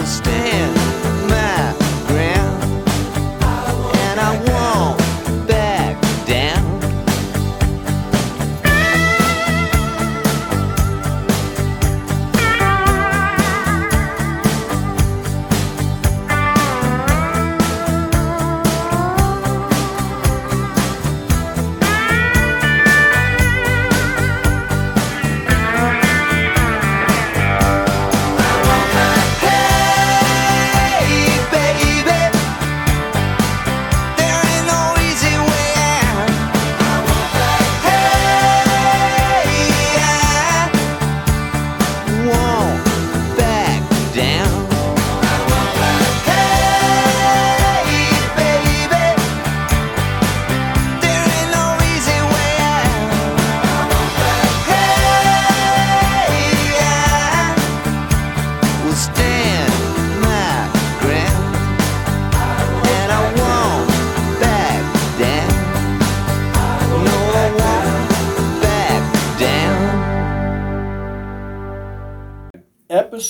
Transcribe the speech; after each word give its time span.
will 0.00 0.06
stand 0.06 0.89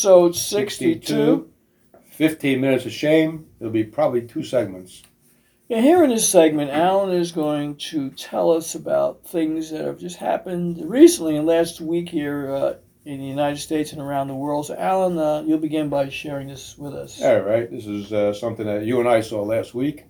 Episode 0.00 0.34
62. 0.34 1.50
15 2.12 2.58
minutes 2.58 2.86
of 2.86 2.92
shame. 2.92 3.44
It'll 3.60 3.70
be 3.70 3.84
probably 3.84 4.22
two 4.22 4.42
segments. 4.42 5.02
Yeah, 5.68 5.82
here 5.82 6.02
in 6.02 6.08
this 6.08 6.26
segment, 6.26 6.70
Alan 6.70 7.10
is 7.10 7.32
going 7.32 7.76
to 7.90 8.08
tell 8.08 8.50
us 8.50 8.74
about 8.74 9.26
things 9.26 9.70
that 9.70 9.84
have 9.84 9.98
just 9.98 10.16
happened 10.16 10.80
recently 10.88 11.36
and 11.36 11.46
last 11.46 11.82
week 11.82 12.08
here 12.08 12.50
uh, 12.50 12.74
in 13.04 13.20
the 13.20 13.26
United 13.26 13.58
States 13.58 13.92
and 13.92 14.00
around 14.00 14.28
the 14.28 14.34
world. 14.34 14.68
So, 14.68 14.74
Alan, 14.74 15.18
uh, 15.18 15.42
you'll 15.46 15.58
begin 15.58 15.90
by 15.90 16.08
sharing 16.08 16.48
this 16.48 16.78
with 16.78 16.94
us. 16.94 17.20
All 17.20 17.40
right. 17.40 17.70
This 17.70 17.86
is 17.86 18.10
uh, 18.10 18.32
something 18.32 18.64
that 18.64 18.86
you 18.86 19.00
and 19.00 19.08
I 19.08 19.20
saw 19.20 19.42
last 19.42 19.74
week 19.74 20.04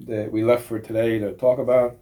that 0.00 0.32
we 0.32 0.42
left 0.42 0.64
for 0.64 0.80
today 0.80 1.20
to 1.20 1.32
talk 1.34 1.60
about. 1.60 1.96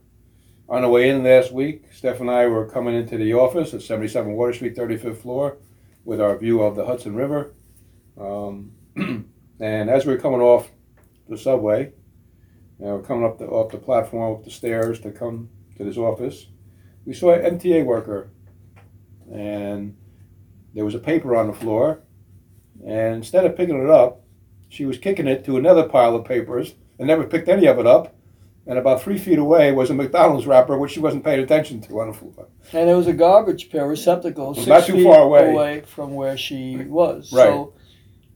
On 0.70 0.80
the 0.80 0.88
way 0.88 1.10
in 1.10 1.22
last 1.22 1.52
week, 1.52 1.84
Steph 1.92 2.20
and 2.20 2.30
I 2.30 2.46
were 2.46 2.64
coming 2.64 2.94
into 2.94 3.18
the 3.18 3.34
office 3.34 3.74
at 3.74 3.82
77 3.82 4.32
Water 4.32 4.54
Street, 4.54 4.74
35th 4.74 5.18
floor, 5.18 5.58
with 6.04 6.20
our 6.20 6.36
view 6.36 6.62
of 6.62 6.76
the 6.76 6.86
Hudson 6.86 7.14
River. 7.14 7.54
Um, 8.18 8.72
and 9.60 9.90
as 9.90 10.06
we 10.06 10.14
were 10.14 10.20
coming 10.20 10.40
off 10.40 10.70
the 11.28 11.36
subway, 11.38 11.92
you 12.78 12.86
know, 12.86 12.98
coming 12.98 13.24
up 13.24 13.38
the, 13.38 13.46
off 13.46 13.70
the 13.70 13.78
platform, 13.78 14.34
up 14.34 14.44
the 14.44 14.50
stairs 14.50 15.00
to 15.00 15.10
come 15.10 15.50
to 15.76 15.84
this 15.84 15.96
office, 15.96 16.46
we 17.04 17.14
saw 17.14 17.32
an 17.32 17.58
MTA 17.58 17.84
worker. 17.84 18.30
And 19.32 19.96
there 20.74 20.84
was 20.84 20.94
a 20.94 20.98
paper 20.98 21.36
on 21.36 21.46
the 21.46 21.52
floor. 21.52 22.02
And 22.84 23.16
instead 23.16 23.44
of 23.44 23.56
picking 23.56 23.82
it 23.82 23.90
up, 23.90 24.24
she 24.68 24.86
was 24.86 24.98
kicking 24.98 25.26
it 25.26 25.44
to 25.44 25.56
another 25.56 25.88
pile 25.88 26.16
of 26.16 26.24
papers 26.24 26.74
and 26.98 27.08
never 27.08 27.24
picked 27.24 27.48
any 27.48 27.66
of 27.66 27.78
it 27.78 27.86
up. 27.86 28.14
And 28.70 28.78
about 28.78 29.02
three 29.02 29.18
feet 29.18 29.40
away 29.40 29.72
was 29.72 29.90
a 29.90 29.94
McDonald's 29.94 30.46
wrapper, 30.46 30.78
which 30.78 30.92
she 30.92 31.00
wasn't 31.00 31.24
paying 31.24 31.40
attention 31.40 31.80
to 31.80 32.00
on 32.00 32.06
the 32.06 32.14
floor. 32.14 32.46
And 32.72 32.88
there 32.88 32.96
was 32.96 33.08
a 33.08 33.12
garbage 33.12 33.68
pail 33.68 33.86
receptacle 33.86 34.54
six 34.54 34.66
not 34.68 34.84
too 34.84 34.92
feet 34.92 35.02
far 35.04 35.22
away. 35.22 35.82
from 35.88 36.14
where 36.14 36.36
she 36.36 36.76
was. 36.76 37.32
Right. 37.32 37.46
So, 37.46 37.74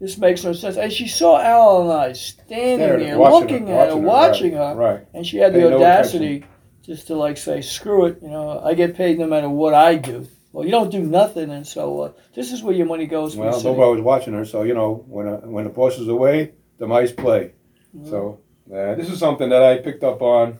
this 0.01 0.19
makes 0.19 0.43
no 0.43 0.53
sense. 0.53 0.77
And 0.77 0.93
she 0.93 1.07
saw 1.07 1.41
Alan 1.41 1.89
and 1.89 1.93
I 2.01 2.13
standing 2.15 2.79
there, 2.81 3.17
looking 3.17 3.69
her, 3.69 3.75
at 3.75 3.89
her, 3.91 3.97
watching 3.97 4.57
right, 4.57 4.71
her, 4.71 4.75
Right. 4.75 5.07
and 5.15 5.25
she 5.25 5.37
had 5.37 5.53
Pay 5.53 5.61
the 5.61 5.71
no 5.71 5.77
audacity 5.77 6.45
just 6.83 7.07
to 7.07 7.15
like 7.15 7.37
say, 7.37 7.61
"Screw 7.61 8.07
it," 8.07 8.19
you 8.21 8.29
know. 8.29 8.59
I 8.59 8.75
get 8.75 8.97
paid 8.97 9.21
no 9.21 9.29
matter 9.29 9.49
what 9.49 9.73
I 9.73 9.95
do. 9.95 10.27
Well, 10.53 10.65
you 10.65 10.73
don't 10.73 10.91
do 10.91 10.99
nothing, 11.01 11.51
and 11.51 11.65
so 11.65 12.01
uh, 12.01 12.13
this 12.35 12.51
is 12.51 12.61
where 12.61 12.75
your 12.75 12.87
money 12.87 13.07
goes. 13.07 13.37
Well, 13.37 13.53
nobody 13.63 13.93
was 13.93 14.01
watching 14.01 14.35
her, 14.35 14.45
so 14.45 14.65
you 14.65 14.75
know 14.75 15.05
when 15.07 15.29
a, 15.29 15.37
when 15.37 15.63
the 15.63 15.71
boss 15.71 15.97
is 15.97 16.09
away, 16.09 16.55
the 16.79 16.89
mice 16.89 17.13
play. 17.13 17.53
Mhm. 17.97 18.11
So 18.11 18.41
uh, 18.73 18.95
this 18.95 19.11
is 19.11 19.19
something 19.19 19.49
that 19.51 19.63
I 19.63 19.79
picked 19.79 20.05
up 20.05 20.23
on. 20.23 20.59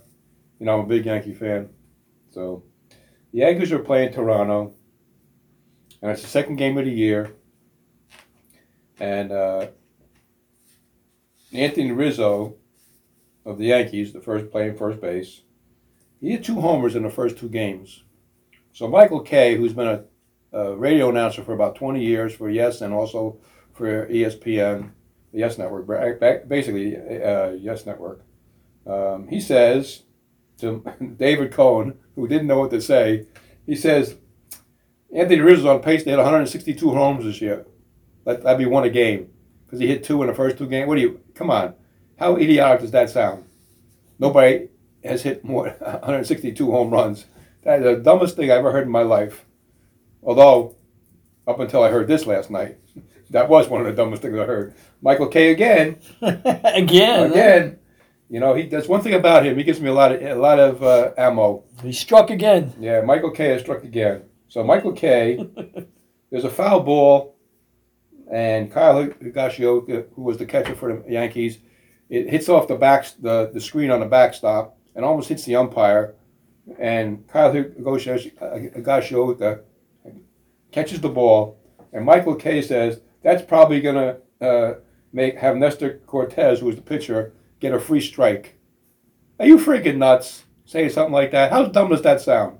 You 0.59 0.67
know, 0.67 0.75
I'm 0.75 0.85
a 0.85 0.89
big 0.89 1.07
Yankee 1.07 1.35
fan. 1.35 1.71
So 2.31 2.65
the 3.33 3.39
Yankees 3.39 3.73
are 3.73 3.79
playing 3.79 4.13
Toronto, 4.13 4.75
and 6.03 6.11
it's 6.11 6.23
the 6.23 6.29
second 6.29 6.57
game 6.57 6.77
of 6.79 6.85
the 6.85 6.91
year. 6.91 7.35
And 9.01 9.33
uh, 9.33 9.69
Anthony 11.53 11.93
Rizzo 11.93 12.57
of 13.45 13.59
the 13.59 13.67
Yankees, 13.67 14.13
the 14.13 14.21
first 14.21 14.51
playing 14.51 14.77
first 14.77 15.01
base, 15.01 15.43
he 16.21 16.33
had 16.33 16.45
two 16.45 16.61
homers 16.61 16.95
in 16.95 17.03
the 17.03 17.11
first 17.11 17.39
two 17.39 17.49
games. 17.49 18.05
So 18.73 18.89
Michael 18.89 19.21
Kay, 19.21 19.57
who's 19.57 19.73
been 19.73 19.87
a, 19.87 20.05
a 20.53 20.77
radio 20.77 21.11
announcer 21.11 21.43
for 21.43 21.53
about 21.53 21.77
20 21.77 22.03
years 22.03 22.35
for 22.35 22.51
Yes 22.51 22.81
and 22.81 22.93
also 22.93 23.39
for 23.73 24.07
ESPN, 24.09 24.91
the 25.35 25.41
Yes 25.41 25.59
Network, 25.59 25.87
ba- 25.87 26.17
ba- 26.19 26.43
basically 26.47 26.97
uh, 26.97 27.51
Yes 27.51 27.85
Network, 27.85 28.25
um, 28.87 29.27
he 29.29 29.41
says 29.41 30.05
to 30.59 30.85
David 31.19 31.53
Cone, 31.53 31.99
who 32.15 32.29
didn't 32.29 32.47
know 32.47 32.61
what 32.61 32.71
to 32.71 32.81
say, 32.81 33.27
he 33.67 33.75
says, 33.75 34.17
Anthony 35.13 35.41
Rizzo's 35.41 35.67
on 35.67 35.83
pace 35.83 36.05
to 36.05 36.11
hit 36.11 36.17
162 36.17 36.91
homers 36.91 37.25
this 37.25 37.41
year. 37.41 37.67
That, 38.25 38.43
that'd 38.43 38.59
be 38.59 38.67
one 38.67 38.85
a 38.85 38.91
game 38.91 39.31
because 39.67 39.81
he 39.81 39.87
hit 39.89 40.05
two 40.05 40.23
in 40.23 40.29
the 40.29 40.35
first 40.35 40.57
two 40.57 40.69
games. 40.69 40.89
What 40.89 40.95
do 40.95 41.01
you, 41.01 41.21
come 41.35 41.51
on. 41.51 41.75
How 42.19 42.37
idiotic 42.37 42.83
does 42.83 42.93
that 42.93 43.11
sound? 43.11 43.45
Nobody 44.19 44.69
has 45.03 45.23
hit 45.23 45.45
more 45.45 45.69
162 45.81 46.71
home 46.71 46.91
runs. 46.91 47.27
That 47.65 47.81
is 47.81 47.85
the 47.85 47.97
dumbest 47.97 48.37
thing 48.37 48.51
I 48.51 48.55
ever 48.55 48.71
heard 48.71 48.87
in 48.87 48.93
my 48.93 49.03
life. 49.03 49.45
Although, 50.23 50.77
up 51.47 51.59
until 51.59 51.83
I 51.83 51.91
heard 51.91 52.07
this 52.07 52.25
last 52.25 52.51
night, 52.51 52.79
that 53.31 53.49
was 53.49 53.69
one 53.69 53.81
of 53.81 53.87
the 53.87 53.93
dumbest 53.93 54.23
things 54.23 54.39
I 54.39 54.45
heard. 54.45 54.75
Michael 55.03 55.29
Kay. 55.29 55.53
again, 55.53 55.99
again, 56.23 57.31
again. 57.31 57.79
You 58.29 58.41
know, 58.41 58.55
he. 58.55 58.67
That's 58.67 58.89
one 58.89 59.03
thing 59.03 59.15
about 59.15 59.45
him. 59.45 59.57
He 59.57 59.65
gives 59.65 59.81
me 59.81 59.89
a 59.89 59.95
lot 59.95 60.13
of 60.13 60.23
a 60.23 60.35
lot 60.35 60.59
of 60.59 60.83
uh, 60.83 61.13
ammo. 61.17 61.65
he 61.83 61.93
struck 61.93 62.31
again. 62.31 62.73
Yeah, 62.81 63.01
Michael 63.03 63.31
Kay. 63.31 63.49
has 63.51 63.63
struck 63.63 63.85
again. 63.85 64.23
So 64.49 64.65
Michael 64.65 64.93
Kay. 64.93 65.47
there's 66.31 66.45
a 66.45 66.51
foul 66.51 66.81
ball, 66.81 67.37
and 68.33 68.73
Kyle 68.73 69.07
Higashioka, 69.07 70.07
who 70.15 70.23
was 70.23 70.37
the 70.37 70.47
catcher 70.47 70.75
for 70.75 70.93
the 70.93 71.05
Yankees, 71.13 71.59
it 72.09 72.29
hits 72.29 72.49
off 72.49 72.67
the 72.67 72.75
back 72.75 73.07
the, 73.21 73.51
the 73.55 73.61
screen 73.61 73.91
on 73.91 74.01
the 74.01 74.07
backstop 74.07 74.77
and 74.97 75.05
almost 75.05 75.29
hits 75.29 75.45
the 75.45 75.55
umpire. 75.57 76.15
And 76.79 77.29
Kyle 77.29 77.53
Higashioka 77.53 78.31
catches 80.73 81.01
the 81.01 81.09
ball, 81.09 81.59
and 81.93 82.05
Michael 82.05 82.35
Kay. 82.35 82.63
says 82.63 83.01
that's 83.25 83.43
probably 83.43 83.81
gonna 83.81 84.19
uh, 84.41 84.75
make 85.13 85.39
have 85.39 85.57
Nestor 85.57 86.01
Cortes, 86.07 86.61
who 86.61 86.67
was 86.67 86.77
the 86.77 86.83
pitcher, 86.83 87.33
get 87.59 87.75
a 87.75 87.81
free 87.81 88.01
strike. 88.01 88.57
Are 89.41 89.47
you 89.47 89.59
freaking 89.59 89.97
nuts? 89.97 90.45
Saying 90.67 90.91
something 90.91 91.13
like 91.13 91.33
that? 91.33 91.51
How 91.51 91.67
dumb 91.67 91.91
does 91.91 92.03
that 92.03 92.21
sound? 92.21 92.59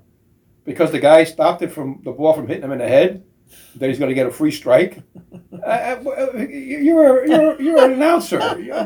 Because 0.63 0.91
the 0.91 0.99
guy 0.99 1.23
stopped 1.23 1.61
it 1.61 1.71
from 1.71 2.01
the 2.03 2.11
ball 2.11 2.33
from 2.33 2.47
hitting 2.47 2.63
him 2.63 2.71
in 2.71 2.79
the 2.79 2.87
head, 2.87 3.23
that 3.75 3.89
he's 3.89 3.99
going 3.99 4.09
to 4.09 4.15
get 4.15 4.27
a 4.27 4.31
free 4.31 4.51
strike. 4.51 5.01
Uh, 5.65 5.97
uh, 6.05 6.37
you're 6.37 7.23
a, 7.23 7.27
you're 7.27 7.61
you're 7.61 7.85
an 7.85 7.93
announcer. 7.93 8.37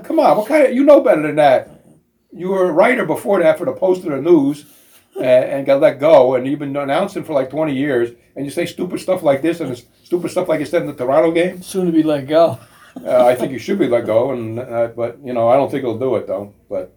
Come 0.06 0.18
on, 0.18 0.38
what 0.38 0.48
kind 0.48 0.68
of 0.68 0.74
you 0.74 0.86
know 0.86 1.02
better 1.02 1.22
than 1.24 1.36
that? 1.36 1.84
You 2.31 2.48
were 2.50 2.70
a 2.70 2.72
writer 2.72 3.06
before 3.06 3.42
that 3.42 3.58
for 3.58 3.66
the 3.66 3.74
Post 3.74 4.06
of 4.06 4.12
the 4.12 4.22
News, 4.22 4.66
and, 5.19 5.51
and 5.51 5.66
got 5.66 5.81
let 5.81 6.00
go, 6.00 6.36
and 6.36 6.48
you've 6.48 6.60
been 6.60 6.75
announcing 6.75 7.24
for 7.24 7.33
like 7.33 7.50
20 7.50 7.74
years, 7.75 8.12
and 8.36 8.45
you 8.45 8.51
say 8.51 8.66
stupid 8.66 9.00
stuff 9.00 9.21
like 9.24 9.42
this 9.42 9.60
and 9.60 9.77
stupid 10.04 10.31
stuff 10.31 10.48
like 10.48 10.60
you 10.60 10.66
said 10.66 10.81
in 10.81 10.88
the 10.88 10.94
Toronto 10.94 11.31
game. 11.31 11.62
Soon 11.62 11.86
to 11.86 11.92
be 11.92 12.04
let 12.04 12.27
go. 12.27 12.57
Uh, 13.06 13.25
I 13.25 13.36
think 13.36 13.51
you 13.51 13.60
should 13.60 13.80
be 13.80 13.88
let 13.88 14.06
go, 14.06 14.31
and 14.31 14.60
uh, 14.60 14.88
but 14.95 15.19
you 15.24 15.33
know 15.33 15.48
I 15.48 15.56
don't 15.56 15.69
think 15.69 15.83
he'll 15.83 16.00
do 16.00 16.16
it 16.16 16.27
though. 16.27 16.54
But 16.69 16.95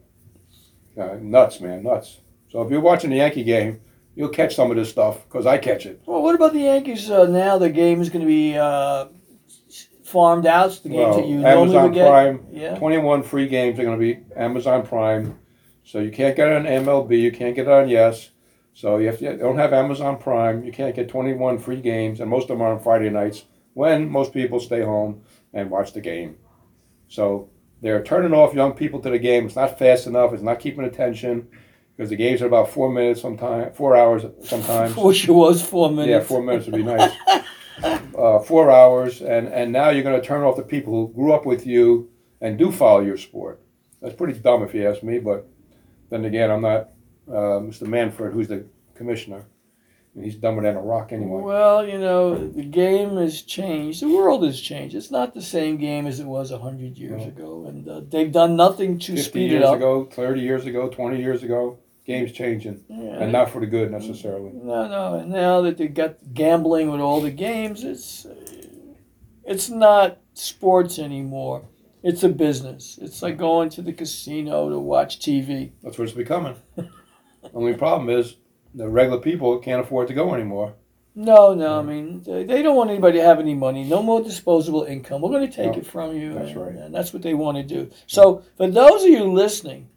uh, 0.99 1.17
nuts, 1.21 1.61
man, 1.61 1.83
nuts. 1.83 2.19
So 2.51 2.63
if 2.63 2.71
you're 2.71 2.81
watching 2.81 3.11
the 3.11 3.17
Yankee 3.17 3.45
game, 3.45 3.81
you'll 4.15 4.29
catch 4.31 4.55
some 4.55 4.71
of 4.71 4.77
this 4.77 4.91
stuff 4.91 5.25
because 5.25 5.47
I 5.47 5.59
catch 5.59 5.87
it. 5.87 6.03
Well, 6.07 6.23
what 6.23 6.35
about 6.35 6.53
the 6.55 6.61
Yankees? 6.61 7.11
Uh, 7.11 7.27
now 7.27 7.59
the 7.59 7.71
game 7.71 8.01
is 8.01 8.09
going 8.11 8.23
to 8.23 8.27
be 8.27 8.57
uh, 8.57 9.07
farmed 10.05 10.47
out. 10.47 10.81
The 10.83 10.89
games 10.89 10.99
Well, 10.99 11.17
that 11.17 11.27
you 11.27 11.37
normally 11.39 11.77
would 11.79 11.95
get. 11.95 12.09
Prime, 12.09 12.47
Yeah. 12.51 12.77
21 12.77 13.23
free 13.23 13.47
games 13.49 13.79
are 13.79 13.85
going 13.85 13.99
to 13.99 14.05
be 14.05 14.21
Amazon 14.37 14.87
Prime. 14.87 15.39
So 15.85 15.99
you 15.99 16.11
can't 16.11 16.37
get 16.37 16.49
it 16.49 16.57
on 16.57 16.65
MLB, 16.65 17.21
you 17.21 17.33
can't 17.33 17.55
get 17.55 17.67
it 17.67 17.73
on 17.73 17.89
Yes. 17.89 18.31
So 18.75 18.99
if 18.99 19.21
you 19.21 19.37
don't 19.37 19.59
have 19.59 19.73
Amazon 19.73 20.19
Prime, 20.19 20.65
you 20.65 20.73
can't 20.73 20.97
get 20.97 21.09
21 21.09 21.59
free 21.59 21.81
games, 21.81 22.21
and 22.21 22.31
most 22.31 22.45
of 22.45 22.49
them 22.49 22.63
are 22.63 22.73
on 22.73 22.81
Friday 22.81 23.11
nights 23.11 23.45
when 23.75 24.11
most 24.11 24.33
people 24.33 24.61
stay 24.61 24.83
home 24.83 25.23
and 25.53 25.71
watch 25.71 25.93
the 25.93 26.01
game. 26.01 26.37
So 27.09 27.51
they're 27.83 28.03
turning 28.03 28.33
off 28.33 28.55
young 28.55 28.73
people 28.73 29.01
to 29.01 29.11
the 29.11 29.19
game. 29.19 29.47
It's 29.47 29.57
not 29.57 29.79
fast 29.79 30.07
enough. 30.07 30.33
It's 30.33 30.43
not 30.43 30.61
keeping 30.61 30.85
attention 30.85 31.49
because 31.97 32.09
the 32.11 32.17
games 32.17 32.41
are 32.41 32.47
about 32.47 32.71
four 32.71 32.91
minutes 32.91 33.21
sometimes, 33.21 33.77
four 33.77 33.97
hours 33.97 34.25
sometimes. 34.45 34.97
Wish 34.97 35.29
it 35.29 35.33
was 35.33 35.63
four 35.63 35.91
minutes. 35.91 36.09
Yeah, 36.09 36.21
four 36.21 36.43
minutes 36.43 36.67
would 36.67 36.77
be 36.77 36.83
nice. 36.83 37.13
uh, 38.17 38.39
four 38.39 38.71
hours, 38.71 39.21
and, 39.21 39.49
and 39.49 39.73
now 39.73 39.91
you're 39.91 40.03
going 40.03 40.21
to 40.21 40.27
turn 40.27 40.43
off 40.43 40.57
the 40.57 40.63
people 40.63 40.95
who 40.95 41.13
grew 41.13 41.33
up 41.33 41.45
with 41.45 41.67
you 41.67 42.11
and 42.41 42.59
do 42.59 42.73
follow 42.73 43.01
your 43.01 43.17
sport. 43.17 43.61
That's 44.01 44.15
pretty 44.15 44.39
dumb 44.39 44.63
if 44.63 44.75
you 44.75 44.89
ask 44.89 45.03
me, 45.03 45.19
but 45.19 45.49
then 46.13 46.25
again, 46.25 46.51
I'm 46.51 46.63
not 46.63 46.91
uh, 47.29 47.59
Mr. 47.67 47.87
Manfred, 47.87 48.33
who's 48.33 48.49
the 48.49 48.65
commissioner. 48.95 49.47
And 50.15 50.23
he's 50.25 50.37
dumber 50.37 50.61
than 50.63 50.77
a 50.77 50.81
rock 50.83 51.11
anyway. 51.11 51.41
Well, 51.41 51.89
you 51.89 51.99
know, 51.99 52.37
the 52.49 52.65
game 52.65 53.17
has 53.17 53.41
changed. 53.41 54.03
The 54.03 54.11
world 54.15 54.45
has 54.45 54.61
changed. 54.61 54.95
It's 54.95 55.11
not 55.11 55.33
the 55.33 55.41
same 55.41 55.79
game 55.79 56.07
as 56.07 56.21
it 56.21 56.27
was 56.27 56.51
a 56.51 56.59
hundred 56.59 56.99
years 56.99 57.23
No. 57.23 57.29
ago, 57.29 57.65
and 57.67 57.89
uh, 57.89 58.03
they've 58.11 58.31
done 58.31 58.55
nothing 58.55 58.99
to 58.99 59.13
50 59.13 59.23
speed 59.23 59.51
years 59.53 59.63
it 59.63 59.67
up. 59.67 59.77
ago, 59.77 60.05
30 60.05 60.41
years 60.43 60.67
ago, 60.67 60.91
20 60.91 61.19
years 61.19 61.43
ago, 61.43 61.79
game's 62.05 62.33
changing. 62.33 62.85
Yeah. 62.91 63.23
And 63.23 63.33
not 63.33 63.49
for 63.51 63.61
the 63.61 63.67
good 63.67 63.91
necessarily. 63.91 64.51
No, 64.53 64.87
no. 64.87 65.15
And 65.15 65.31
now 65.31 65.63
that 65.63 65.79
they've 65.79 65.95
got 65.95 66.17
gambling 66.35 66.91
with 66.91 67.01
all 67.01 67.23
the 67.23 67.31
games, 67.31 67.83
it's 67.83 68.27
it's 69.45 69.71
not 69.71 70.19
sports 70.35 70.99
anymore. 70.99 71.63
It's 72.03 72.23
a 72.25 72.29
business. 72.29 72.99
It's 73.01 73.23
like 73.23 73.39
going 73.39 73.69
to 73.71 73.83
the 73.83 73.93
casino 73.93 74.69
to 74.71 74.79
watch 74.79 75.19
TV. 75.21 75.71
That's 75.83 75.99
what 75.99 76.09
it's 76.09 76.17
becoming. 76.17 76.57
Only 77.55 77.75
problem 77.75 78.11
is 78.11 78.37
the 78.75 78.89
regular 78.89 79.21
people 79.21 79.59
can't 79.59 79.81
afford 79.81 80.09
to 80.09 80.15
go 80.15 80.35
anymore. 80.35 80.75
No, 81.15 81.53
no. 81.55 81.79
I 81.79 81.83
mean, 81.83 82.23
they, 82.23 82.45
they 82.45 82.63
don't 82.63 82.75
want 82.77 82.91
anybody 82.91 83.19
to 83.19 83.25
have 83.25 83.39
any 83.39 83.55
money. 83.55 83.85
No 83.85 84.03
more 84.03 84.23
disposable 84.23 84.85
income. 84.85 85.21
We're 85.21 85.31
going 85.31 85.49
to 85.49 85.55
take 85.55 85.73
No, 85.73 85.79
it 85.79 85.87
from 85.87 86.17
you. 86.17 86.35
that's 86.35 86.49
and, 86.53 86.57
right. 86.61 86.75
and 86.75 86.95
that's 86.95 87.13
what 87.13 87.23
they 87.23 87.35
want 87.35 87.57
to 87.59 87.63
do. 87.63 87.91
So, 88.07 88.43
for 88.57 88.69
those 88.69 89.03
of 89.05 89.11
you 89.11 89.31
listening, 89.31 89.89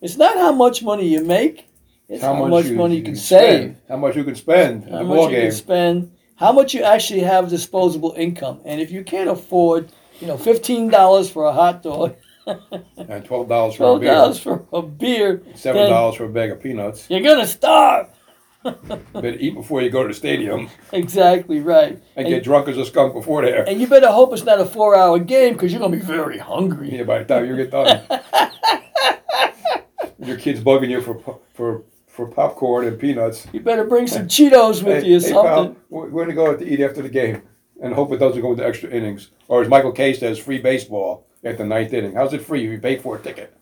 it's 0.00 0.16
not 0.16 0.36
how 0.36 0.52
much 0.52 0.82
money 0.82 1.08
you 1.08 1.24
make. 1.24 1.68
It's 2.08 2.22
how, 2.22 2.34
much, 2.46 2.66
money 2.70 2.96
you 2.96 3.02
can 3.02 3.16
save. 3.16 3.60
spend, 3.62 3.76
how 3.88 3.96
much 3.96 4.16
you 4.16 4.24
can 4.24 4.34
spend 4.34 4.84
in 4.84 4.92
how 4.92 4.98
the 4.98 5.04
much 5.04 5.16
ball 5.16 5.30
you 5.30 5.36
game. 5.36 5.42
can 5.48 5.52
spend, 5.52 6.12
how 6.36 6.52
much 6.52 6.74
you 6.74 6.82
actually 6.82 7.20
have 7.20 7.48
disposable 7.48 8.12
income, 8.16 8.60
and 8.64 8.80
if 8.80 8.90
you 8.90 9.02
can't 9.02 9.30
afford, 9.30 9.90
you 10.22 10.28
know, 10.28 10.38
fifteen 10.38 10.88
dollars 10.88 11.28
for 11.28 11.44
a 11.46 11.52
hot 11.52 11.82
dog, 11.82 12.14
And 12.46 13.24
twelve 13.24 13.48
dollars 13.48 13.74
for 13.74 13.82
a 13.82 13.86
twelve 13.86 14.00
beer, 14.00 14.14
dollars 14.14 14.38
for 14.38 14.64
a 14.72 14.80
beer, 14.82 15.42
seven 15.56 15.90
dollars 15.90 16.14
for 16.16 16.24
a 16.26 16.28
bag 16.28 16.52
of 16.52 16.62
peanuts. 16.62 17.10
you're 17.10 17.20
gonna 17.20 17.46
starve. 17.46 18.06
Better 18.62 19.34
eat 19.40 19.54
before 19.54 19.82
you 19.82 19.90
go 19.90 20.02
to 20.02 20.08
the 20.08 20.14
stadium 20.14 20.70
exactly 20.92 21.58
right, 21.58 22.00
and 22.14 22.28
get 22.28 22.44
drunk 22.44 22.68
as 22.68 22.78
a 22.78 22.86
skunk 22.86 23.12
before 23.12 23.42
there. 23.42 23.68
and 23.68 23.80
you 23.80 23.88
better 23.88 24.06
hope 24.06 24.32
it's 24.32 24.44
not 24.44 24.60
a 24.60 24.64
four-hour 24.64 25.18
game 25.18 25.54
because 25.54 25.72
you're 25.72 25.80
gonna 25.80 25.96
be 25.96 26.00
very 26.02 26.38
hungry. 26.38 26.96
Yeah, 26.96 27.02
by 27.02 27.18
the 27.18 27.24
time 27.24 27.46
you 27.46 27.56
get 27.56 27.72
done, 27.72 28.02
your 30.24 30.36
kid's 30.36 30.60
bugging 30.60 30.90
you 30.90 31.00
for 31.02 31.14
po- 31.16 31.40
for 31.54 31.82
for 32.06 32.28
popcorn 32.28 32.86
and 32.86 33.00
peanuts. 33.00 33.48
You 33.52 33.58
better 33.58 33.82
bring 33.84 34.06
some 34.06 34.28
Cheetos 34.28 34.84
with 34.84 35.02
you 35.04 35.16
or 35.16 35.20
hey, 35.20 35.28
something. 35.28 35.74
pal, 35.74 35.76
we're 35.88 36.10
going 36.10 36.28
to 36.28 36.34
go 36.34 36.50
out 36.50 36.58
to 36.60 36.66
eat 36.68 36.78
after 36.80 37.00
the 37.02 37.08
game 37.08 37.42
and 37.82 37.92
hope 37.92 38.12
it 38.12 38.18
doesn't 38.18 38.40
go 38.40 38.52
into 38.52 38.64
extra 38.64 38.88
innings. 38.88 39.30
Or 39.48 39.60
as 39.60 39.68
Michael 39.68 39.92
Kay 39.92 40.14
says, 40.14 40.38
free 40.38 40.58
baseball 40.58 41.26
at 41.44 41.58
the 41.58 41.66
ninth 41.66 41.92
inning. 41.92 42.14
How's 42.14 42.32
it 42.32 42.42
free? 42.42 42.64
if 42.64 42.70
You 42.70 42.78
pay 42.78 42.96
for 42.96 43.16
a 43.16 43.20
ticket. 43.20 43.54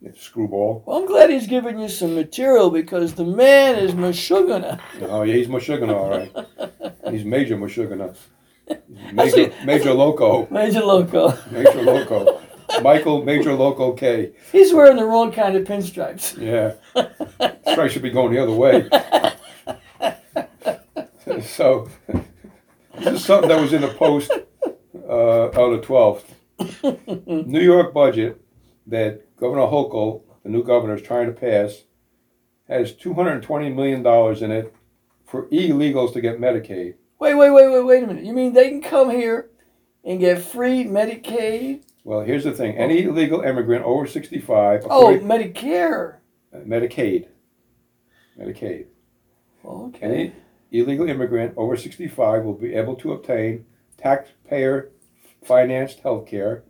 You 0.00 0.12
screwball. 0.16 0.82
Well, 0.86 0.98
I'm 0.98 1.06
glad 1.06 1.30
he's 1.30 1.46
giving 1.46 1.78
you 1.78 1.88
some 1.88 2.14
material 2.14 2.70
because 2.70 3.14
the 3.14 3.24
man 3.24 3.76
is 3.76 3.92
Meshuggah. 3.92 4.80
Oh, 5.02 5.22
yeah, 5.22 5.34
he's 5.34 5.46
Meshuggah, 5.48 5.88
all 5.88 6.10
right. 6.10 7.12
He's 7.12 7.24
Major 7.24 7.56
Meshuggah. 7.56 8.14
Major, 9.12 9.52
Major 9.64 9.94
Loco. 9.94 10.46
Major 10.50 10.80
Loco. 10.80 11.36
Major 11.50 11.82
Loco. 11.82 12.40
Michael 12.82 13.22
Major 13.24 13.54
Loco 13.54 13.92
K. 13.92 14.32
He's 14.50 14.72
wearing 14.72 14.96
the 14.96 15.04
wrong 15.04 15.32
kind 15.32 15.56
of 15.56 15.64
pinstripes. 15.66 16.36
Yeah. 16.36 16.74
Strike 17.70 17.90
should 17.90 18.02
be 18.02 18.10
going 18.10 18.32
the 18.32 18.42
other 18.42 18.52
way. 18.52 18.88
so, 21.42 21.88
this 23.04 23.20
is 23.20 23.24
something 23.24 23.48
that 23.48 23.60
was 23.60 23.72
in 23.72 23.82
the 23.82 23.88
post 23.88 24.30
uh, 25.08 25.48
on 25.48 25.72
the 25.76 25.82
12th. 25.86 26.24
New 27.46 27.60
York 27.60 27.92
budget 27.92 28.40
that 28.86 29.36
Governor 29.36 29.62
Hochul, 29.62 30.22
the 30.42 30.48
new 30.50 30.62
governor, 30.64 30.94
is 30.94 31.02
trying 31.02 31.26
to 31.26 31.32
pass 31.32 31.82
has 32.68 32.94
$220 32.94 33.74
million 33.74 34.06
in 34.44 34.50
it 34.50 34.74
for 35.26 35.46
illegals 35.48 36.12
to 36.14 36.20
get 36.20 36.38
Medicaid. 36.40 36.94
Wait, 37.18 37.34
wait, 37.34 37.50
wait, 37.50 37.68
wait, 37.70 37.84
wait 37.84 38.04
a 38.04 38.06
minute. 38.06 38.24
You 38.24 38.32
mean 38.32 38.52
they 38.52 38.68
can 38.70 38.80
come 38.80 39.10
here 39.10 39.50
and 40.04 40.18
get 40.20 40.40
free 40.42 40.84
Medicaid? 40.84 41.82
Well, 42.04 42.22
here's 42.22 42.44
the 42.44 42.52
thing 42.52 42.76
any 42.76 43.02
illegal 43.02 43.42
immigrant 43.42 43.84
over 43.84 44.06
65, 44.06 44.86
Oh, 44.90 45.18
Medicare. 45.18 46.16
Medicaid. 46.54 47.26
Medicaid. 48.38 48.86
Okay. 49.64 49.98
Any 50.02 50.32
illegal 50.72 51.08
immigrant 51.08 51.54
over 51.56 51.76
65 51.76 52.44
will 52.44 52.54
be 52.54 52.74
able 52.74 52.96
to 52.96 53.12
obtain 53.12 53.64
taxpayer 53.98 54.90
financed 55.44 56.00
health 56.00 56.26
care. 56.26 56.64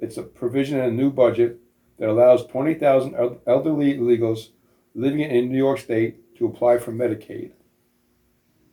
It's 0.00 0.16
a 0.16 0.22
provision 0.22 0.78
in 0.78 0.84
a 0.86 0.90
new 0.90 1.10
budget 1.10 1.58
that 1.98 2.08
allows 2.08 2.46
20,000 2.46 3.14
elderly 3.46 3.94
illegals 3.98 4.48
living 4.94 5.20
in 5.20 5.50
New 5.50 5.58
York 5.58 5.78
State 5.80 6.36
to 6.38 6.46
apply 6.46 6.78
for 6.78 6.92
Medicaid. 6.92 7.52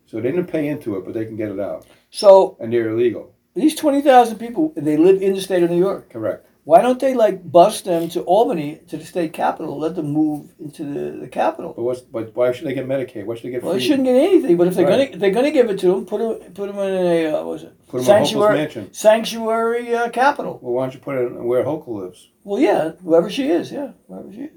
So 0.06 0.18
they 0.22 0.32
didn't 0.32 0.48
pay 0.48 0.68
into 0.68 0.96
it, 0.98 1.04
but 1.06 1.14
they 1.14 1.26
can 1.26 1.36
get 1.36 1.50
it 1.52 1.60
out. 1.60 1.86
So 2.12 2.56
And 2.60 2.72
they're 2.72 2.90
illegal. 2.90 3.34
these 3.56 3.76
twenty 3.76 4.02
thousand 4.02 4.38
people, 4.38 4.72
they 4.76 4.96
live 4.98 5.22
in 5.22 5.34
the 5.34 5.42
state 5.42 5.64
of 5.64 5.70
New 5.72 5.80
York. 5.80 6.10
Correct. 6.10 6.48
Why 6.66 6.82
don't 6.82 7.00
they 7.00 7.14
like 7.14 7.50
bus 7.52 7.82
them 7.82 8.10
to 8.10 8.22
Albany 8.22 8.80
to 8.88 8.98
the 8.98 9.06
state 9.06 9.34
capital? 9.34 9.78
Let 9.78 9.94
them 9.96 10.08
move 10.12 10.50
into 10.60 10.84
the, 10.84 11.20
the 11.22 11.28
capital. 11.28 11.74
But, 11.76 11.84
what's, 11.84 12.02
but 12.02 12.36
why 12.36 12.52
should 12.54 12.66
they 12.66 12.74
get 12.74 12.88
Medicaid? 12.88 13.26
Why 13.28 13.36
should 13.36 13.44
they 13.46 13.52
get 13.52 13.62
Well, 13.62 13.74
they 13.74 13.80
free? 13.80 13.86
shouldn't 13.88 14.06
get 14.06 14.16
anything. 14.16 14.58
But 14.58 14.68
if 14.70 14.74
they're 14.74 14.88
Right. 14.88 15.10
gonna 15.12 15.20
they're 15.20 15.30
gonna 15.30 15.52
give 15.52 15.70
it 15.70 15.78
to 15.82 15.88
them, 15.88 16.06
put 16.08 16.18
them 16.42 16.54
put 16.54 16.68
them 16.68 16.80
in 16.80 16.94
a 17.06 17.28
uh, 17.28 17.32
what 17.44 17.46
was 17.46 17.64
it 17.64 17.74
Put 17.88 17.98
them 18.00 18.00
in 18.00 18.06
sanctuary 18.26 18.56
mansion. 18.58 18.92
sanctuary 18.94 19.94
uh, 19.94 20.10
capital. 20.10 20.58
Well, 20.60 20.74
why 20.74 20.86
don't 20.86 20.96
you 20.96 21.00
put 21.02 21.18
it 21.18 21.32
where 21.44 21.64
Hochul 21.64 22.02
lives? 22.02 22.32
Well, 22.44 22.60
yeah, 22.60 22.94
whoever 23.04 23.30
she 23.30 23.48
is, 23.48 23.72
yeah, 23.72 23.92
whoever 24.08 24.32
she 24.34 24.42
is. 24.46 24.52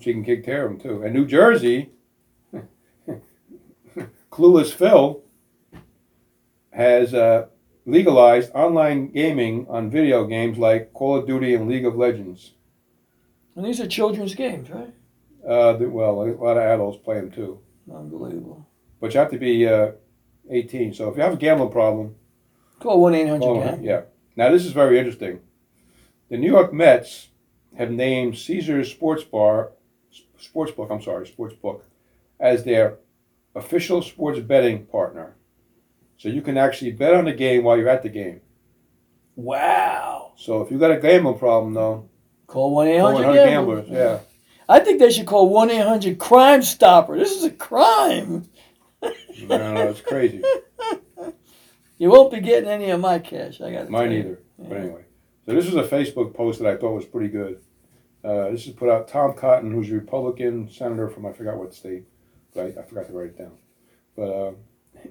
She 0.00 0.12
can 0.14 0.24
kick 0.24 0.42
care 0.46 0.64
of 0.64 0.70
them 0.72 0.80
too. 0.80 1.02
And 1.02 1.12
New 1.12 1.26
Jersey, 1.26 1.90
Clueless 4.32 4.72
Phil 4.72 5.22
has 6.72 7.12
uh, 7.12 7.48
legalized 7.86 8.50
online 8.54 9.08
gaming 9.10 9.66
on 9.68 9.90
video 9.90 10.26
games 10.26 10.58
like 10.58 10.92
Call 10.92 11.16
of 11.16 11.26
Duty 11.26 11.54
and 11.54 11.68
League 11.68 11.86
of 11.86 11.96
Legends. 11.96 12.52
And 13.56 13.64
these 13.64 13.80
are 13.80 13.86
children's 13.86 14.34
games, 14.34 14.70
right? 14.70 14.92
Uh, 15.46 15.76
well, 15.80 16.22
a 16.22 16.26
lot 16.32 16.56
of 16.56 16.62
adults 16.62 16.98
play 17.02 17.16
them 17.16 17.30
too, 17.30 17.58
Unbelievable. 17.92 18.66
but 19.00 19.12
you 19.14 19.20
have 19.20 19.30
to 19.30 19.38
be 19.38 19.66
uh, 19.66 19.92
18. 20.50 20.92
So 20.94 21.08
if 21.08 21.16
you 21.16 21.22
have 21.22 21.32
a 21.32 21.36
gambling 21.36 21.70
problem, 21.70 22.14
Call 22.78 23.00
one 23.02 23.14
eight 23.14 23.28
hundred 23.28 23.40
call 23.40 23.78
yeah. 23.82 24.02
Now 24.36 24.50
this 24.50 24.64
is 24.64 24.72
very 24.72 24.98
interesting. 24.98 25.40
The 26.30 26.38
New 26.38 26.50
York 26.50 26.72
Mets 26.72 27.28
have 27.76 27.90
named 27.90 28.38
Caesars 28.38 28.90
Sports 28.90 29.22
Bar, 29.24 29.72
Sports 30.38 30.72
Book. 30.72 30.88
I'm 30.90 31.02
sorry, 31.02 31.26
Sports 31.26 31.54
Book, 31.56 31.84
as 32.38 32.64
their 32.64 32.96
official 33.54 34.00
sports 34.00 34.40
betting 34.40 34.86
partner. 34.86 35.34
So 36.20 36.28
you 36.28 36.42
can 36.42 36.58
actually 36.58 36.92
bet 36.92 37.14
on 37.14 37.24
the 37.24 37.32
game 37.32 37.64
while 37.64 37.78
you're 37.78 37.88
at 37.88 38.02
the 38.02 38.10
game. 38.10 38.42
Wow. 39.36 40.32
So 40.36 40.60
if 40.60 40.70
you 40.70 40.78
got 40.78 40.90
a 40.90 40.98
gambling 40.98 41.38
problem, 41.38 41.72
though, 41.72 42.10
Call 42.46 42.74
one 42.74 42.88
eight 42.88 42.98
hundred 42.98 43.24
100 43.24 43.46
gamblers. 43.46 43.88
Yeah, 43.88 44.18
I 44.68 44.80
think 44.80 44.98
they 44.98 45.10
should 45.10 45.24
call 45.24 45.48
one 45.48 45.70
eight 45.70 45.86
hundred 45.86 46.18
Crime 46.18 46.60
Stopper. 46.60 47.16
This 47.16 47.34
is 47.34 47.44
a 47.44 47.50
crime. 47.50 48.50
no, 49.02 49.10
no, 49.48 49.88
it's 49.88 50.02
crazy. 50.02 50.42
You 51.96 52.08
won't 52.08 52.32
be 52.32 52.40
getting 52.40 52.70
any 52.70 52.88
of 52.88 52.98
my 52.98 53.18
cash. 53.18 53.60
I 53.60 53.72
got 53.72 53.90
Mine 53.90 54.12
either. 54.12 54.38
But 54.58 54.78
anyway, 54.78 55.04
so 55.44 55.54
this 55.54 55.66
is 55.66 55.74
a 55.74 55.82
Facebook 55.82 56.34
post 56.34 56.58
that 56.60 56.68
I 56.68 56.78
thought 56.78 56.94
was 56.94 57.04
pretty 57.04 57.28
good. 57.28 57.60
Uh, 58.24 58.48
this 58.48 58.66
is 58.66 58.72
put 58.72 58.88
out 58.88 59.06
Tom 59.06 59.34
Cotton, 59.34 59.70
who's 59.70 59.90
a 59.90 59.96
Republican 59.96 60.70
senator 60.70 61.10
from 61.10 61.26
I 61.26 61.32
forgot 61.34 61.58
what 61.58 61.74
state, 61.74 62.04
but 62.54 62.64
I, 62.64 62.80
I 62.80 62.84
forgot 62.84 63.06
to 63.08 63.12
write 63.12 63.26
it 63.26 63.38
down. 63.38 63.52
But 64.16 64.30
uh, 64.30 64.52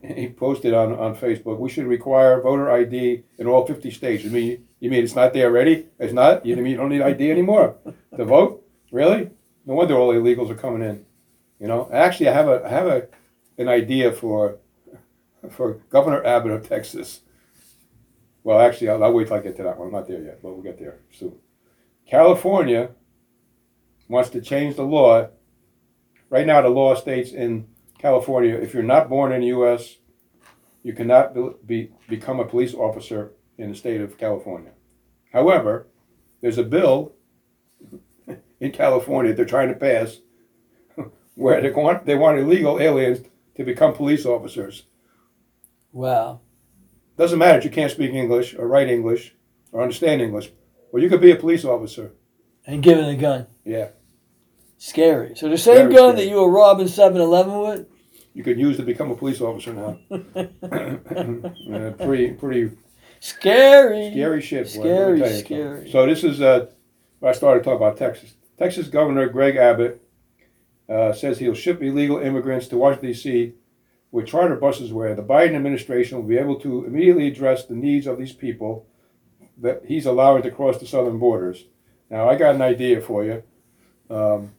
he 0.03 0.29
posted 0.29 0.74
on, 0.74 0.93
on 0.93 1.15
Facebook, 1.15 1.60
we 1.60 1.69
should 1.69 1.86
require 1.86 2.41
voter 2.41 2.72
ID 2.72 3.24
in 3.38 3.48
all 3.48 3.65
50 3.65 3.91
states. 3.91 4.24
You 4.24 4.29
mean 4.29 4.67
you 4.79 4.89
mean 4.89 5.03
it's 5.03 5.15
not 5.15 5.34
there 5.34 5.48
already? 5.48 5.88
It's 6.00 6.13
not. 6.13 6.46
You 6.46 6.55
mean 6.55 6.67
you 6.67 6.77
don't 6.77 6.89
need 6.89 7.01
ID 7.01 7.31
anymore 7.31 7.77
to 8.15 8.25
vote? 8.25 8.65
Really? 8.91 9.31
No 9.65 9.75
wonder 9.75 9.98
all 9.98 10.13
the 10.13 10.19
illegals 10.19 10.50
are 10.50 10.55
coming 10.55 10.81
in. 10.81 11.05
You 11.60 11.67
know, 11.67 11.89
actually, 11.91 12.29
I 12.29 12.34
have 12.34 12.48
a 12.48 12.65
I 12.65 12.69
have 12.69 12.88
a 12.88 13.08
an 13.58 13.67
idea 13.67 14.12
for 14.12 14.58
for 15.50 15.74
Governor 15.89 16.25
Abbott 16.25 16.51
of 16.51 16.67
Texas. 16.67 17.22
Well, 18.43 18.60
actually, 18.60 18.89
I'll, 18.89 19.03
I'll 19.03 19.13
wait 19.13 19.27
till 19.27 19.36
I 19.38 19.41
get 19.41 19.58
to 19.58 19.63
that 19.63 19.77
one. 19.77 19.88
I'm 19.88 19.93
not 19.93 20.08
there 20.08 20.22
yet, 20.22 20.41
but 20.41 20.53
we'll 20.53 20.63
get 20.63 20.79
there 20.79 21.00
soon. 21.12 21.36
California 22.08 22.91
wants 24.08 24.29
to 24.31 24.41
change 24.41 24.75
the 24.75 24.84
law. 24.84 25.29
Right 26.29 26.48
now, 26.48 26.62
the 26.62 26.69
law 26.69 26.96
states 26.96 27.31
in 27.31 27.67
California, 28.00 28.56
if 28.56 28.74
you're 28.74 28.82
not 28.82 29.10
born 29.10 29.32
in 29.32 29.41
the 29.41 29.48
U.S., 29.48 29.98
you 30.84 30.94
cannot 30.94 31.36
be, 31.36 31.50
be, 31.65 31.91
become 32.08 32.39
a 32.39 32.46
police 32.46 32.74
officer 32.74 33.34
in 33.58 33.70
the 33.70 33.75
state 33.75 34.01
of 34.01 34.18
California. 34.18 34.72
However, 35.34 35.88
there's 36.41 36.58
a 36.58 36.63
bill 36.63 37.13
in 38.60 38.72
California 38.72 39.34
they're 39.34 39.46
trying 39.46 39.68
to 39.68 39.75
pass 39.75 40.20
where 41.36 41.62
they 41.62 41.70
want, 41.70 42.06
they 42.06 42.15
want 42.15 42.39
illegal 42.39 42.79
aliens 42.79 43.27
to 43.56 43.63
become 43.65 43.94
police 43.94 44.25
officers. 44.25 44.84
Wow. 45.91 46.39
Doesn't 47.18 47.38
matter 47.38 47.58
if 47.58 47.65
you 47.65 47.70
can't 47.70 47.91
speak 47.91 48.13
English 48.13 48.56
or 48.56 48.65
write 48.65 48.88
English 48.88 49.36
or 49.74 49.82
understand 49.82 50.22
English. 50.22 50.51
Well, 50.91 51.03
you 51.03 51.10
could 51.10 51.22
be 51.22 51.32
a 51.32 51.36
police 51.36 51.65
officer. 51.65 52.13
And 52.65 52.82
given 52.82 53.06
a 53.06 53.15
gun. 53.15 53.48
Yeah, 53.65 53.89
Scary. 54.79 55.36
So 55.36 55.48
the 55.50 55.57
same 55.57 55.75
Very 55.89 55.93
gun 55.93 56.13
scary. 56.15 56.25
that 56.25 56.31
you 56.31 56.38
were 56.41 56.50
robbing 56.50 56.88
7 56.88 57.19
Eleven 57.21 57.59
with? 57.59 57.88
you 58.33 58.43
could 58.43 58.57
use 58.59 58.77
to 58.77 58.83
become 58.83 59.12
a 59.12 59.15
police 59.15 59.41
officer 59.41 59.74
now. 59.74 60.00
Uh, 61.74 61.91
pretty, 61.91 62.31
pretty 62.31 62.71
Scary. 63.19 64.12
Scary 64.12 64.41
shit. 64.41 64.63
boy, 64.74 64.81
Scary, 64.81 65.19
let 65.19 65.19
me 65.19 65.19
tell 65.19 65.31
you. 65.33 65.39
scary. 65.45 65.91
So 65.91 66.05
this 66.05 66.24
is 66.24 66.41
uh, 66.41 66.67
I 67.21 67.33
started 67.33 67.63
talking 67.63 67.77
about 67.77 67.98
Texas. 67.98 68.33
Texas 68.57 68.88
Governor 68.88 69.27
Greg 69.27 69.55
Abbott 69.57 70.01
uh, 70.88 71.12
says 71.13 71.38
he'll 71.39 71.53
ship 71.53 71.81
illegal 71.81 72.17
immigrants 72.19 72.67
to 72.69 72.77
Washington 72.77 73.09
D.C. 73.09 73.53
with 74.12 74.27
charter 74.27 74.55
buses, 74.55 74.91
where 74.93 75.13
the 75.15 75.21
Biden 75.24 75.55
administration 75.55 76.17
will 76.17 76.25
be 76.27 76.38
able 76.38 76.59
to 76.62 76.86
immediately 76.86 77.27
address 77.27 77.65
the 77.65 77.75
needs 77.75 78.07
of 78.07 78.17
these 78.17 78.33
people 78.33 78.88
that 79.57 79.83
he's 79.86 80.05
allowing 80.05 80.41
to 80.43 80.51
cross 80.51 80.77
the 80.79 80.88
southern 80.88 81.19
borders. 81.19 81.65
Now 82.09 82.29
I 82.29 82.36
got 82.36 82.55
an 82.55 82.62
idea 82.62 83.01
for 83.01 83.24
you. 83.25 83.43
Um, 84.09 84.53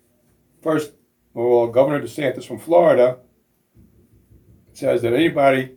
first, 0.62 0.93
well, 1.35 1.69
Governor 1.69 2.05
DeSantis 2.05 2.45
from 2.45 2.59
Florida 2.59 3.19
says 4.73 5.02
that 5.02 5.12
anybody 5.12 5.76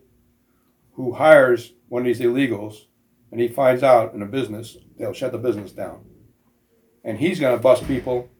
who 0.92 1.12
hires 1.12 1.72
one 1.88 2.02
of 2.02 2.06
these 2.06 2.20
illegals 2.20 2.86
and 3.30 3.40
he 3.40 3.48
finds 3.48 3.82
out 3.82 4.14
in 4.14 4.22
a 4.22 4.26
business, 4.26 4.76
they'll 4.98 5.12
shut 5.12 5.32
the 5.32 5.38
business 5.38 5.72
down. 5.72 6.04
And 7.02 7.18
he's 7.18 7.40
going 7.40 7.56
to 7.56 7.62
bust 7.62 7.86
people 7.86 8.30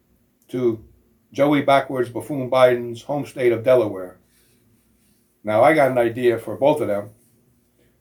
to 0.48 0.84
Joey 1.32 1.62
backwards 1.62 2.08
buffoon 2.08 2.50
Biden's 2.50 3.02
home 3.02 3.26
state 3.26 3.52
of 3.52 3.64
Delaware. 3.64 4.18
Now, 5.42 5.62
I 5.62 5.74
got 5.74 5.90
an 5.90 5.98
idea 5.98 6.38
for 6.38 6.56
both 6.56 6.80
of 6.80 6.88
them. 6.88 7.10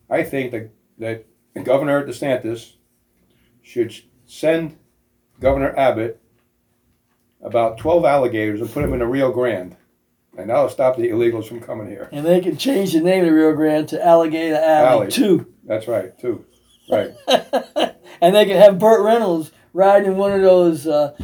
I 0.10 0.24
think 0.24 0.52
that, 0.52 0.70
that 1.00 1.26
Governor 1.64 2.06
DeSantis 2.06 2.74
should 3.62 3.94
send 4.26 4.78
Governor 5.40 5.78
Abbott 5.78 6.22
about 7.44 7.78
12 7.78 8.06
alligators 8.06 8.62
and 8.62 8.72
put 8.72 8.82
them 8.82 8.94
in 8.94 9.00
the 9.00 9.08
Rio 9.08 9.32
Grande. 9.32 9.76
And 10.38 10.50
that'll 10.50 10.70
stop 10.70 10.98
the 10.98 11.10
illegals 11.10 11.48
from 11.48 11.60
coming 11.60 11.88
here. 11.88 12.10
And 12.12 12.26
they 12.26 12.40
can 12.42 12.58
change 12.58 12.94
the 12.94 13.02
name 13.02 13.20
of 13.20 13.28
the 13.28 13.34
Rio 13.34 13.54
Grande 13.54 13.88
to 13.90 14.04
Alligator 14.04 14.56
Alley, 14.56 14.88
Alley. 14.88 15.12
2. 15.12 15.54
That's 15.66 15.88
right, 15.88 16.18
too. 16.18 16.46
Right. 16.90 17.12
and 18.22 18.36
they 18.36 18.46
can 18.46 18.58
have 18.58 18.80
Burt 18.80 19.02
Reynolds 19.02 19.52
riding 19.74 20.14
in 20.14 20.18
one 20.18 20.32
of 20.32 20.42
those 20.42 20.88
uh, 20.88 21.16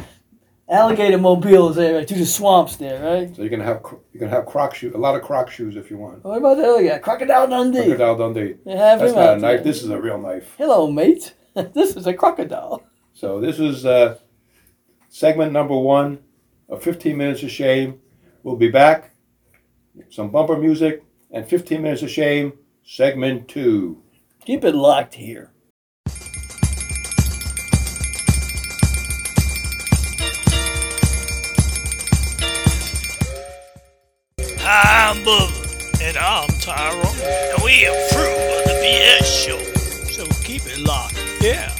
alligator 0.68 1.18
mobiles 1.18 1.76
there 1.76 1.96
right, 1.96 2.08
through 2.08 2.18
the 2.18 2.26
swamps 2.26 2.76
there, 2.76 3.02
right? 3.02 3.34
So 3.34 3.42
you 3.42 3.50
can 3.50 3.60
have 3.60 3.82
you 4.12 4.20
can 4.20 4.28
have 4.28 4.46
croc 4.46 4.74
shoes, 4.74 4.94
a 4.94 4.98
lot 4.98 5.16
of 5.16 5.22
croc 5.22 5.50
shoes 5.50 5.76
if 5.76 5.90
you 5.90 5.98
want. 5.98 6.24
What 6.24 6.38
about 6.38 6.56
the 6.56 6.64
other 6.64 6.88
guy? 6.88 6.98
Crocodile 6.98 7.48
Dundee. 7.48 7.78
Crocodile 7.78 8.16
Dundee. 8.16 8.54
They 8.64 8.76
have 8.76 9.00
That's 9.00 9.12
him 9.12 9.18
not 9.18 9.36
a 9.38 9.40
knife. 9.40 9.40
there. 9.40 9.64
This 9.64 9.82
is 9.82 9.90
a 9.90 10.00
real 10.00 10.18
knife. 10.18 10.54
Hello, 10.56 10.90
mate. 10.90 11.34
this 11.54 11.96
is 11.96 12.06
a 12.06 12.14
crocodile. 12.14 12.82
So 13.12 13.40
this 13.40 13.58
is 13.58 13.84
uh, 13.84 14.18
segment 15.10 15.52
number 15.52 15.76
one 15.76 16.20
of 16.68 16.82
15 16.82 17.16
minutes 17.16 17.42
of 17.42 17.50
shame. 17.50 18.00
We'll 18.42 18.56
be 18.56 18.70
back. 18.70 19.12
Some 20.08 20.30
bumper 20.30 20.56
music 20.56 21.04
and 21.30 21.46
15 21.46 21.82
minutes 21.82 22.02
of 22.02 22.10
shame. 22.10 22.54
Segment 22.84 23.48
two. 23.48 24.02
Keep 24.44 24.64
it 24.64 24.74
locked 24.74 25.14
here. 25.14 25.52
Hi, 34.62 35.10
I'm 35.10 35.16
Bubba. 35.24 36.00
And 36.02 36.16
I'm 36.16 36.48
Tyrone. 36.60 37.04
And 37.52 37.62
we 37.64 37.84
approve 37.84 38.38
of 38.58 38.64
the 38.64 38.80
BS 38.82 39.44
show. 39.44 39.58
So 40.10 40.24
keep 40.44 40.62
it 40.66 40.78
locked. 40.78 41.18
Yeah. 41.40 41.79